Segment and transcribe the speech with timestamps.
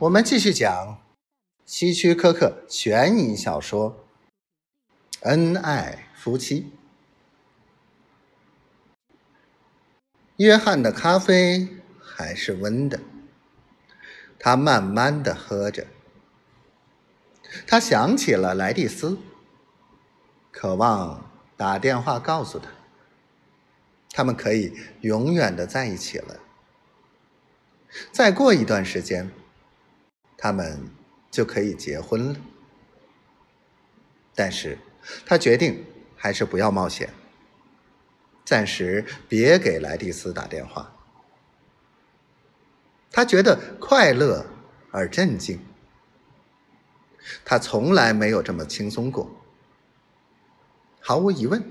[0.00, 1.02] 我们继续讲
[1.66, 4.06] 希区柯克悬疑小说
[5.28, 6.70] 《恩爱夫妻》。
[10.36, 11.66] 约翰的咖啡
[12.00, 13.00] 还是温的，
[14.38, 15.88] 他慢慢的喝着。
[17.66, 19.18] 他想起了莱蒂斯，
[20.52, 22.70] 渴望打电话告诉他，
[24.12, 26.38] 他们可以永远的在一起了。
[28.12, 29.28] 再过一段时间，
[30.38, 30.88] 他们
[31.30, 32.36] 就可以结婚了。
[34.34, 34.78] 但是，
[35.26, 35.84] 他决定
[36.16, 37.12] 还是不要冒险，
[38.44, 40.94] 暂时别给莱蒂斯打电话。
[43.10, 44.46] 他觉得快乐
[44.92, 45.58] 而镇静。
[47.44, 49.28] 他从来没有这么轻松过。
[51.00, 51.62] 毫无疑问，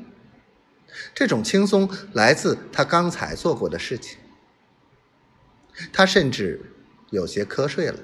[1.13, 4.17] 这种轻松来自他刚才做过的事情。
[5.93, 6.73] 他甚至
[7.11, 7.99] 有些瞌睡了。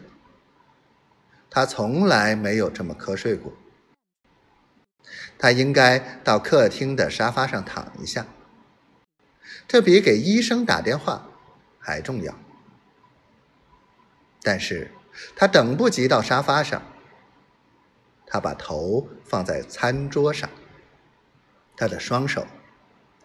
[1.53, 3.53] 他从来没有这么瞌睡过。
[5.37, 8.25] 他应该到客厅的沙发上躺一下，
[9.67, 11.29] 这比给医生打电话
[11.77, 12.33] 还重要。
[14.41, 14.89] 但是
[15.35, 16.81] 他等不及到沙发上。
[18.25, 20.49] 他把头放在餐桌上，
[21.77, 22.47] 他的双手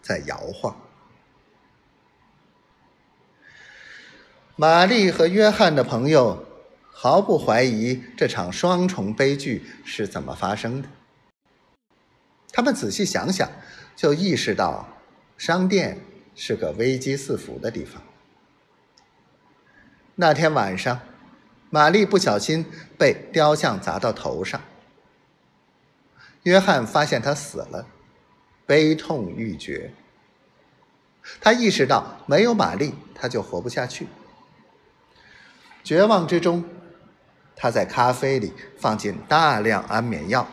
[0.03, 0.79] 在摇晃。
[4.55, 6.45] 玛丽和约翰的朋友
[7.01, 10.89] 毫不怀疑这场双重悲剧是怎么发生的。
[12.51, 13.49] 他们仔细想想，
[13.95, 14.85] 就意识到
[15.37, 15.97] 商店
[16.35, 18.03] 是个危机四伏的地方。
[20.15, 20.99] 那天晚上，
[21.69, 22.65] 玛丽不小心
[22.97, 24.59] 被雕像砸到头上。
[26.43, 27.87] 约翰发现她死了，
[28.65, 29.93] 悲痛欲绝。
[31.39, 34.05] 他意识到没有玛丽，他就活不下去。
[35.81, 36.65] 绝望之中，
[37.61, 40.47] 他在咖啡里放进大量安眠药，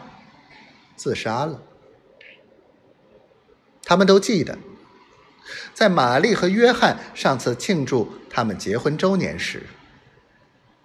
[0.96, 1.62] 自杀了。
[3.84, 4.58] 他们都记得，
[5.72, 9.62] 在玛丽和约翰上次庆祝他们结婚周年时，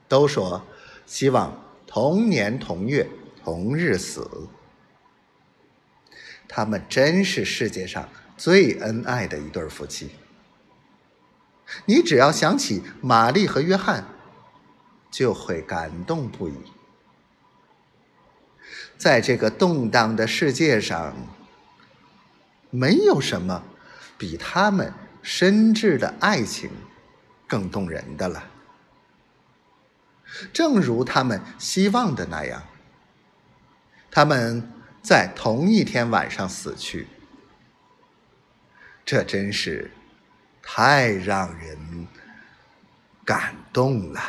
[0.08, 0.64] 都说
[1.08, 3.10] 希望同年同月
[3.44, 4.48] 同日死。
[6.48, 10.12] 他们真是世界上最恩爱的一对夫妻。
[11.86, 14.06] 你只要想起玛丽和约翰，
[15.12, 16.56] 就会感动不已。
[18.98, 21.14] 在这个动荡的世界上，
[22.72, 23.64] 没有什么
[24.18, 24.92] 比他们
[25.22, 26.72] 深挚的爱情
[27.48, 28.44] 更动人的了。
[30.52, 32.64] 正如他们希望的那样，
[34.10, 34.72] 他们。
[35.04, 37.08] 在同一天晚上死去，
[39.04, 39.90] 这真是
[40.62, 42.08] 太让人
[43.26, 44.22] 感动了。